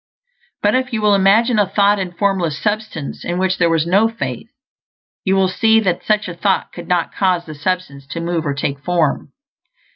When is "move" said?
8.19-8.43